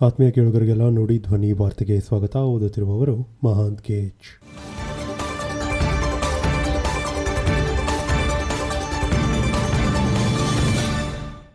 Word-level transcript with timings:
ಆತ್ಮೀಯ 0.00 0.30
ಕೇಳುಗರಿಗೆಲ್ಲ 0.30 0.88
ನೋಡಿ 0.88 1.18
ಧ್ವನಿ 1.18 1.52
ವಾರ್ತೆಗೆ 1.52 2.00
ಸ್ವಾಗತ. 2.00 2.36
ಓದುತ್ತಿರುವವರು 2.36 3.28
ಮಹಾಂತ್ 3.44 3.82
ಕೇಜ್ 3.82 4.48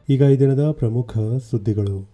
ಈಗ 0.10 0.22
ಈ 0.22 0.40
ದಿನದ 0.40 0.72
ಪ್ರಮುಖ 0.72 1.18
ಸುದ್ದಿಗಳು. 1.52 2.10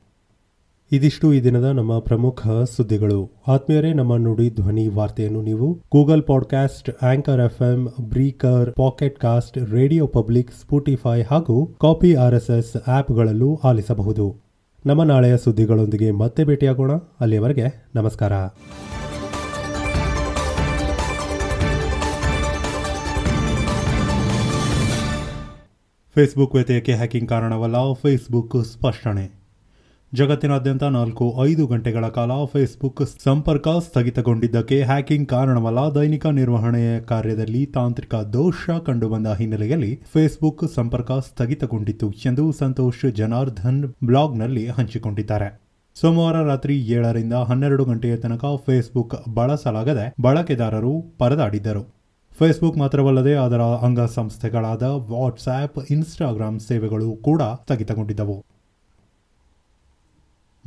ಇದಿಷ್ಟು 0.92 1.34
ಈ 1.34 1.44
ದಿನದ 1.44 1.64
ನಮ್ಮ 1.64 2.00
ಪ್ರಮುಖ 2.00 2.48
ಸುದ್ದಿಗಳು. 2.48 3.32
ಆತ್ಮೀಯರೇ, 3.48 3.94
ನಮ್ಮ 3.94 4.16
ನುಡಿ 4.16 4.50
ಧ್ವನಿ 4.50 4.88
ವಾರ್ತೆಯನ್ನು 4.88 5.42
ನೀವು 5.42 5.74
Google 5.74 6.24
podcast, 6.24 7.04
Anchor 7.04 7.42
FM, 7.42 7.86
Breaker, 7.86 8.74
Pocket 8.74 9.20
Casts, 9.20 9.58
Radio 9.58 10.08
Public, 10.08 10.52
Spotify 10.52 11.22
ಹಾಗೂ 11.22 11.66
ಕಾಪಿ 11.66 12.14
ಆರ್ಎಸ್ಎಸ್ 12.14 12.90
ಆಪ್ಗಳಲ್ಲೂ 12.90 13.60
ಆಲಿಸಬಹುದು. 13.64 14.47
ನಮ್ಮ 14.88 15.04
ನಾಳೆಯ 15.04 15.38
ಸುದ್ದಿಗಳೊಂದಿಗೆ 15.38 16.12
ಮತ್ತೆ 16.12 16.44
ಭೇಟಿಯಾಗೋಣ. 16.44 16.92
ಅಲ್ಲಿಯವರೆಗೆ 17.20 17.90
ನಮಸ್ಕಾರ. 17.96 18.32
ಫೇಸ್ಬುಕ್ 26.16 26.56
ವ್ಯತ್ಯಯಕ್ಕೆ 26.56 26.94
ಹ್ಯಾಕಿಂಗ್ 26.94 27.30
ಕಾರಣವಲ್ಲ 27.30 27.76
ಫೇಸ್ಬುಕ್ 27.94 28.66
ಸ್ಪಷ್ಟನೆ. 28.66 29.37
ಜಗತ್ತಿನಾದ್ಯಂತ 30.14 30.84
ನಾಲ್ಕು 30.84 31.26
ಐದು 31.46 31.68
ಗಂಟೆಗಳ 31.68 32.06
ಕಾಲ 32.08 32.32
ಫೇಸ್ಬುಕ್ 32.46 33.02
ಸಂಪರ್ಕ 33.24 33.68
ಸ್ಥಗಿತಗೊಂಡಿದ್ದಕ್ಕೆ 33.68 34.84
ಹ್ಯಾಕಿಂಗ್ 34.84 35.28
ಕಾರಣವಲ್ಲ 35.30 35.80
ದೈನಿಕ 35.96 36.26
ನಿರ್ವಹಣೆಯ 36.26 37.00
ಕಾರ್ಯದಲ್ಲಿ 37.00 37.66
ತಾಂತ್ರಿಕ 37.66 38.16
ದೋಷ 38.16 38.70
ಕಂಡುಬಂದ 38.86 39.28
ಹಿನ್ನೆಲೆಯಲ್ಲಿ 39.28 39.92
ಫೇಸ್ಬುಕ್ 40.14 40.64
ಸಂಪರ್ಕ 40.76 41.12
ಸ್ಥಗಿತಗೊಂಡಿತ್ತು 41.12 42.10
ಎಂದು 42.26 42.52
ಸಂತೋಷ್ 42.52 43.06
ಜನಾರ್ಧನ್ 43.12 43.84
ಬ್ಲಾಗ್ನಲ್ಲಿ 44.06 44.68
ಹಂಚಿಕೊಂಡಿದ್ದಾರೆ. 44.68 45.50
ಸೋಮವಾರ 45.96 46.48
ರಾತ್ರಿ 46.48 46.78
ಏಳರಿಂದ 46.80 47.34
ಹನ್ನೆರಡು 47.34 47.86
ಗಂಟೆಯ 47.86 48.16
ತನಕ 48.18 48.46
ಫೇಸ್ಬುಕ್ 48.66 49.30
ಬಳಸಲಾಗದೆ 49.30 50.14
ಬಳಕೆದಾರರು 50.22 51.02
ಪರದಾಡಿದ್ದರು. 51.20 51.84
ಫೇಸ್ಬುಕ್ 52.40 52.78
ಮಾತ್ರವಲ್ಲದೆ 52.78 53.34
ಅದರ 53.34 53.62
ಅಂಗಸಂಸ್ಥೆಗಳಾದ 53.62 54.84
ವಾಟ್ಸ್ಆ್ಯಪ್ 54.84 55.80
ಇನ್ಸ್ಟಾಗ್ರಾಂ 55.92 56.60
ಸೇವೆಗಳು 56.60 57.16
ಕೂಡ 57.16 57.42
ಸ್ಥಗಿತಗೊಂಡಿದ್ದವು. 57.42 58.57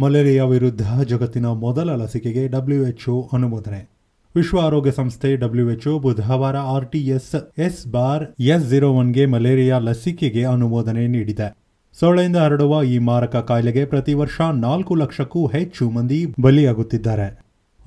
ಮಲೇರಿಯಾ 0.02 0.44
ವಿರುದ್ಧ 0.44 1.02
ಜಗತ್ತಿನ 1.02 1.46
ಮೊದಲ 1.46 1.94
ಲಸಿಕೆಗೆ 1.94 2.48
ಡಬ್ಲ್ಯೂಎಚ್ಒ 2.48 3.28
ಅನುಮೋದನೆ. 3.32 3.90
ವಿಶ್ವ 4.36 4.60
ಆರೋಗ್ಯ 4.60 4.92
ಸಂಸ್ಥೆ 4.92 5.36
ಡಬ್ಲ್ಯೂಎಚ್ಒ 5.36 5.98
ಬುಧವಾರ 5.98 6.56
RTS 6.56 7.60
S 7.60 7.86
bar 7.86 8.42
S 8.42 8.70
zero 8.70 8.92
ಒನ್ಗೆ 8.92 9.26
malaria 9.26 9.78
ಲಸಿಕೆಗೆ 9.78 10.44
ಅನುಮೋದನೆ 10.44 11.06
ನೀಡಿದೆ. 11.06 11.56
ಸೊಳ್ಳೆಯಿಂದ 12.00 12.36
ಹರಡುವ 12.36 12.82
ಈ 12.82 12.98
ಮಾರಕ 12.98 13.36
ಕಾಯಿಲೆಗೆ 13.36 13.84
ಪ್ರತಿ 13.84 14.14
ವರ್ಷ 14.14 14.40
ನಾಲ್ಕು 14.40 14.94
ಲಕ್ಷಕ್ಕೂ 14.94 15.46
ಹೆಚ್ಚು 15.46 15.90
ಮಂದಿ 15.90 16.26
ಬಲಿಯಾಗುತ್ತಿದ್ದಾರೆ. 16.40 17.44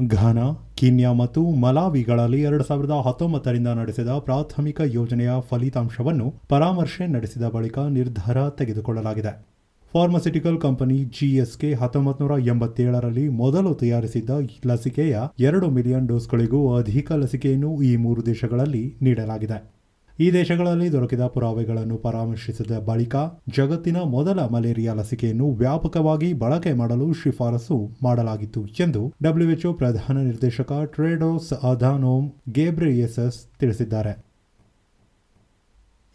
ಘಾನಾ, 0.08 0.74
ಕೀನ್ಯಾ 0.76 1.14
ಮತ್ತು 1.14 1.50
ಮಲಾವಿಗಳಲ್ಲಿ 1.50 2.42
ಎರಡು 2.42 2.64
ಸಾವಿರದ 2.64 2.92
ಹತ್ತೊಂಬತ್ತರಿಂದ 2.92 3.68
ನಡೆಸಿದ 3.68 4.08
ಪ್ರಾಥಮಿಕ 4.08 4.82
ಯೋಜನೆಯ 4.86 5.32
ಫಲಿತಾಂಶವನ್ನು 5.50 6.34
ಪರಾಮರ್ಶೆ 6.50 7.08
ನಡೆಸಿದ 7.08 7.44
ಬಳಿಕ 7.44 7.80
ನಿರ್ಧಾರ 7.80 8.50
ತೆಗೆದುಕೊಳ್ಳಲಾಗಿದೆ. 8.50 9.53
ಫಾರ್ಮಸ್ಯೂಟಿಕಲ್ 9.94 10.62
ಕಂಪನಿ 10.62 11.04
ಜಿಎಸ್ಕೆ 11.04 11.74
ಹತ್ತೊಂಬತ್ತು 11.74 12.28
ನೂರ 12.28 12.40
ಎಂಬತ್ತೇಳರಲ್ಲಿ 12.40 13.30
ಮೊದಲು 13.30 13.74
ತಯಾರಿಸಿದ್ದ 13.74 14.30
ಲಸಿಕೆಯ 14.66 15.20
ಎರಡು 15.40 15.70
ಮಿಲಿಯನ್ 15.70 16.08
ಡೋಸ್ಗಳಿಗೂ 16.08 16.76
ಅಧಿಕ 16.76 17.12
ಲಸಿಕೆಯನ್ನು 17.12 17.82
ಈ 17.82 17.96
ಮೂರು 17.96 18.26
ದೇಶಗಳಲ್ಲಿ 18.26 18.96
ನೀಡಲಾಗಿದೆ. 19.02 19.72
ಈ 20.20 20.32
ದೇಶಗಳಲ್ಲಿ 20.32 20.92
ದೊರಕಿದ 20.92 21.20
ಪುರಾವೆಗಳನ್ನು 21.20 21.98
ಪರಾಮರ್ಶಿಸಿದ 21.98 22.80
ಬಳಿಕ 22.80 23.16
ಜಗತ್ತಿನ 23.50 23.98
ಮೊದಲ 23.98 24.40
ಮಲೇರಿಯಾ 24.40 24.94
ಲಸಿಕೆಯನ್ನು 24.94 25.52
ವ್ಯಾಪಕವಾಗಿ 25.52 26.34
ಬಳಕೆ 26.34 26.74
ಮಾಡಲು 26.74 27.14
ಶಿಫಾರಸು 27.14 27.90
ಮಾಡಲಾಗಿತ್ತು 28.04 28.66
ಎಂದು 28.66 29.14
ಡಬ್ಲ್ಯೂಎಚ್ಒ 29.24 29.74
ಪ್ರಧಾನ 29.74 30.18
ನಿರ್ದೇಶಕ 30.18 30.72
ಟ್ರೇಡೋಸ್ 30.86 31.54
ಅಧಾನೋಮ್ 31.54 32.30
ಗೇಬ್ರಿಯಸಸ್ 32.52 33.40
ತಿಳಿಸಿದ್ದಾರೆ. 33.60 34.33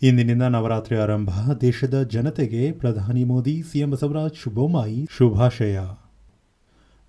ಇಂದಿನಿಂದ 0.02 0.42
ನವರಾತ್ರಿ 0.42 0.96
ಆರಂಭ. 0.96 1.30
ದೇಶದ 1.60 2.02
ಜನತೆಗೆ 2.02 2.72
ಪ್ರಧಾನಿ 2.72 3.24
ಮೋದಿ, 3.24 3.62
ಸಿಎಂ 3.72 3.90
ಬಸವರಾಜ್ 3.90 4.32
ಶುಭೋಮಾಯಿ, 4.42 5.08
ಶುಭಾಶಯ. 5.18 5.78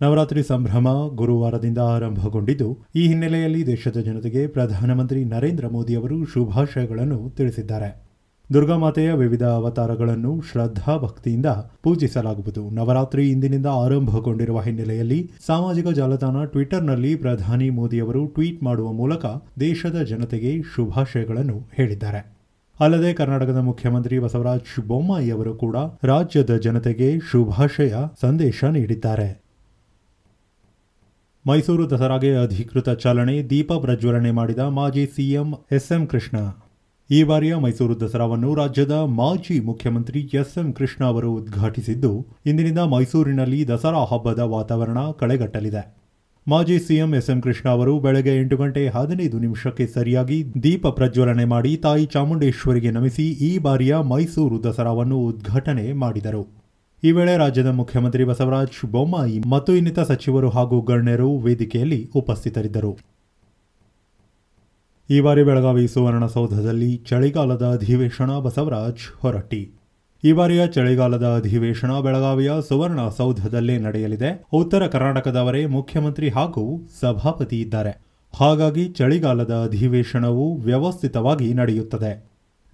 ನವರಾತ್ರಿ 0.01 0.43
ಸಂಭ್ರಮ 0.43 0.87
ಗುರುವಾರದಿಂದ 1.15 1.77
ಆರಂಭಗೊಂಡಿದ್ದು, 1.77 2.77
ಈ 2.95 3.07
ಹಿನ್ನೆಲೆಯಲ್ಲಿ 3.07 3.67
ದೇಶದ 3.67 3.97
ಜನತೆಗೆ 3.97 4.47
ಪ್ರಧಾನಮಂತ್ರಿ 4.47 5.25
ನರೇಂದ್ರ 5.25 5.67
ಮೋದಿ 5.67 5.95
ಅವರು 5.95 6.25
ಶುಭಾಶಯಗಳನ್ನು 6.25 7.29
ತಿಳಿಸಿದ್ದಾರೆ. 7.29 8.01
ದುರ್ಗಾಮಾತೆಯ 8.53 9.11
ವಿವಿಧ 9.11 9.43
ಅವತಾರಗಳನ್ನು 9.43 10.41
ಶ್ರದ್ಧಾ 10.51 10.97
ಭಕ್ತಿಯಿಂದ 10.97 11.45
ಪೂಜಿಸಲಾಗುವುದು. 11.83 12.69
ನವರಾತ್ರಿ 12.69 13.29
ಇಂದಿನಿಂದ 13.29 13.65
ಆರಂಭಗೊಂಡಿರುವ 13.65 14.61
ಹಿನ್ನೆಲೆಯಲ್ಲಿ 14.61 15.31
ಸಾಮಾಜಿಕ 15.45 15.87
ಜಾಲತಾಣ 15.87 16.43
ಟ್ವಿಟರ್ನಲ್ಲಿ 16.43 17.15
ಪ್ರಧಾನಿ 17.15 17.69
ಮೋದಿಯವರು 17.69 18.27
ಟ್ವೀಟ್ 18.27 18.63
ಮಾಡುವ 18.63 18.91
ಮೂಲಕ 18.91 19.25
ದೇಶದ 19.59 20.01
ಜನತೆಗೆ 20.01 20.61
ಶುಭಾಶಯಗಳನ್ನು 20.61 21.69
ಹೇಳಿದ್ದಾರೆ. 21.73 22.38
ಅಲ್ಲದೆ 22.79 23.13
ಕರ್ನಾಟಕದ 23.13 23.57
ಮುಖ್ಯಮಂತ್ರಿ 23.57 24.19
ಬಸವರಾಜ 24.19 24.61
ಬೊಮ್ಮಾಯಿ 24.87 25.31
ಅವರು 25.31 25.55
ಕೂಡ 25.55 25.75
ರಾಜ್ಯದ 26.03 26.57
ಜನತೆಗೆ 26.57 27.19
ಶುಭಾಶಯ 27.19 27.95
ಸಂದೇಶ 28.21 28.63
ನೀಡಿದ್ದಾರೆ. 28.63 29.43
ಮೈಸೂರು 31.47 31.89
ದಸರಾಗೆ 31.89 32.35
ಅಧಿಕೃತ 32.35 32.89
ಚಾಲನೆ 32.89 33.43
ದೀಪ 33.43 33.73
ಪ್ರಜ್ವಲನೆ 33.73 34.31
ಮಾಡಿದ 34.31 34.59
ಮಾಜಿ 34.59 35.05
ಸಿಎಂ 35.05 35.53
ಎಸ್ಎಂ 35.71 36.07
ಕೃಷ್ಣ. 36.07 36.37
ಈ 37.11 37.23
ಬಾರಿಯ 37.23 37.55
ಮೈಸೂರು 37.55 37.99
ದಸರಾವನ್ನು 37.99 38.55
ರಾಜ್ಯದ 38.55 38.91
ಮಾಜಿ 38.91 39.59
ಮುಖ್ಯಮಂತ್ರಿ 39.59 40.29
ಎಸ್ಎಂ 40.33 40.73
ಕೃಷ್ಣ 40.73 41.05
ಅವರು 41.05 41.31
ಉದ್ಘಾಟಿಸಿದ್ದು, 41.31 42.25
ಇಂದಿನಿಂದ 42.45 42.79
ಮೈಸೂರಿನಲ್ಲಿ 42.79 43.67
ದಸರಾ 43.67 44.05
ಹಬ್ಬದ 44.05 44.39
ವಾತಾವರಣ 44.39 44.97
ಕಳೆಗಟ್ಟಲಿದೆ. 45.19 45.98
ಮಾಜಿ 46.51 46.79
ಸಿಎಂ 46.79 47.15
ಎಸ್ಎಂ 47.15 47.41
ಕೃಷ್ಣ 47.41 47.69
ಅವರು 47.69 47.99
ಬೆಳಗ್ಗೆ 47.99 48.33
ಎಂಟು 48.41 48.57
ಗಂಟೆ 48.57 48.87
ಹದಿನೈದು 48.87 49.39
ನಿಮಿಷಕ್ಕೆ 49.39 49.85
ಸರಿಯಾಗಿ 49.87 50.37
ದೀಪ 50.63 50.87
ಪ್ರಜ್ವಲನೆ 50.87 51.45
ಮಾಡಿ 51.45 51.77
ತಾಯಿ 51.77 52.05
ಚಾಮುಂಡೇಶ್ವರಿಗೆ 52.05 52.91
ನಮಿಸಿ 52.91 53.25
ಈ 53.47 53.57
ಬಾರಿಯ 53.57 53.95
ಮೈಸೂರು 54.11 54.63
ದಸರಾವನ್ನು 54.63 55.17
ಉದ್ಘಾಟನೆ 55.19 55.93
ಮಾಡಿದರು. 55.93 56.43
ಈ 57.03 57.11
ವೇಳೆ 57.11 57.37
ರಾಜ್ಯದ 57.37 57.67
ಮುಖ್ಯಮಂತ್ರಿ 57.67 58.23
ಬಸವರಾಜ 58.23 58.69
ಬೊಮ್ಮಾಯಿ 58.85 59.39
ಮತ್ತು 59.47 59.73
ಇನ್ನಿತ 59.75 59.99
ಸಚಿವರು 59.99 60.49
ಹಾಗೂ 60.49 60.81
ಗಣ್ಯರು 60.81 61.29
ವೇದಿಕೆಯಲ್ಲಿ 61.37 62.11
ಉಪಸ್ಥಿತರಿದ್ದರು. 62.15 62.93
ಈ 65.09 65.19
ಬಾರಿ 65.19 65.43
ಬೆಳಗಾವಿ 65.43 65.87
ಸುವರ್ಣಸೌಧದಲ್ಲಿ 65.87 66.91
ಚಳಿಗಾಲದ 67.09 67.65
ಅಧಿವೇಶನ 67.77 68.39
ಬಸವರಾಜ್ 68.39 69.05
ಹೊರಟ್ಟಿ. 69.21 69.61
ಈ 70.23 70.31
ಬಾರಿಯ 70.31 70.67
ಚಳಿಗಾಲದ 70.67 71.25
ಅಧಿವೇಶನ 71.25 71.99
ಬೆಳಗಾವಿಯ 71.99 72.51
ಸುವರ್ಣ 72.67 73.09
ಸೌಧದಲ್ಲೇ 73.09 73.77
ನಡೆಯಲಿದೆ. 73.77 74.45
ಉತ್ತರ 74.53 74.87
ಕರ್ನಾಟಕದವರೇ 74.87 75.65
ಮುಖ್ಯಮಂತ್ರಿ 75.65 76.29
ಹಾಗೂ 76.29 76.87
ಸಭಾಪತಿ 76.99 77.61
ಇದ್ದಾರೆ. 77.61 78.01
ಹಾಗಾಗಿ 78.33 78.89
ಚಳಿಗಾಲದ 78.89 79.53
ಅಧಿವೇಶನವು 79.65 80.55
ವ್ಯವಸ್ಥಿತವಾಗಿ 80.55 81.53
ನಡೆಯುತ್ತದೆ. 81.53 82.11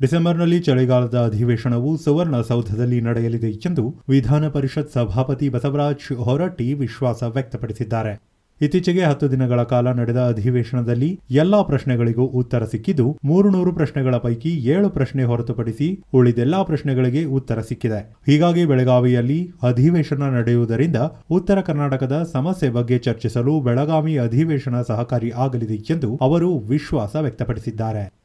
ಡಿಸೆಂಬರ್ನಲ್ಲಿ 0.02 0.60
ಚಳಿಗಾಲದ 0.60 1.18
ಅಧಿವೇಶನವು 1.20 1.98
ಸುವರ್ಣ 1.98 2.42
ಸೌಧದಲ್ಲಿ 2.42 3.02
ನಡೆಯಲಿದೆ 3.02 3.52
ಎಂದು 3.52 3.96
ವಿಧಾನ 4.10 4.48
ಪರಿಷತ್ 4.48 4.94
ಸಭಾಪತಿ 4.94 5.50
ಬಸವರಾಜ್ 5.50 6.14
ಹೊರಟ್ಟಿ 6.14 6.74
ವಿಶ್ವಾಸ 6.74 7.24
ವ್ಯಕ್ತಪಡಿಸಿದ್ದಾರೆ. 7.24 8.35
ಇತ್ತೀಚೆಗೆ 8.62 9.04
ಹತ್ತು 9.04 9.32
ದಿನಗಳ 9.32 9.64
ಕಾಲ 9.64 9.92
ನಡೆದ 9.92 10.18
ಅಧಿವೇಶನದಲ್ಲಿ 10.18 11.20
ಎಲ್ಲಾ 11.32 11.62
ಪ್ರಶ್ನೆಗಳಿಗೂ 11.62 12.24
ಉತ್ತರ 12.24 12.66
ಸಿಕ್ಕಿದ್ದು 12.66 13.18
ಮೂರು 13.24 13.50
ನೂರು 13.50 13.74
ಪ್ರಶ್ನೆಗಳ 13.74 14.18
ಪೈಕಿ 14.18 14.50
ಏಳು 14.50 14.90
ಪ್ರಶ್ನೆ 14.90 15.24
ಹೊರತುಪಡಿಸಿ 15.24 16.04
ಉಳಿದೆಲ್ಲಾ 16.14 16.64
ಪ್ರಶ್ನೆಗಳಿಗೆ 16.64 17.24
ಉತ್ತರ 17.24 17.62
ಸಿಕ್ಕಿದೆ. 17.62 18.16
ಹೀಗಾಗಿ 18.26 18.66
ಬೆಳಗಾವಿಯಲ್ಲಿ 18.66 19.52
ಅಧಿವೇಶನ 19.64 20.24
ನಡೆಯುವುದರಿಂದ 20.24 20.96
ಉತ್ತರ 21.30 21.62
ಕರ್ನಾಟಕದ 21.62 22.28
ಸಮಸ್ಯೆ 22.32 22.70
ಬಗ್ಗೆ 22.70 22.98
ಚರ್ಚಿಸಲು 22.98 23.60
ಬೆಳಗಾವಿ 23.60 24.18
ಅಧಿವೇಶನ 24.18 24.82
ಸಹಕಾರಿ 24.82 25.32
ಆಗಲಿದೆ 25.32 25.76
ಎಂದು 25.76 26.20
ಅವರು 26.22 26.58
ವಿಶ್ವಾಸ 26.58 27.16
ವ್ಯಕ್ತಪಡಿಸಿದ್ದಾರೆ. 27.16 28.25